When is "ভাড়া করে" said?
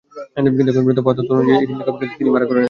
2.33-2.51